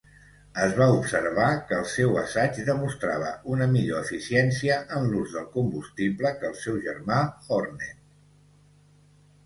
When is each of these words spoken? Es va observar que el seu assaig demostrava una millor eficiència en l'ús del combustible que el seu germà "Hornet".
Es 0.61 0.71
va 0.77 0.85
observar 0.93 1.49
que 1.71 1.77
el 1.81 1.85
seu 1.95 2.15
assaig 2.21 2.57
demostrava 2.71 3.29
una 3.57 3.69
millor 3.75 4.01
eficiència 4.09 4.81
en 4.99 5.07
l'ús 5.15 5.37
del 5.39 5.47
combustible 5.61 6.35
que 6.41 6.53
el 6.53 6.61
seu 6.67 6.83
germà 6.91 7.25
"Hornet". 7.59 8.05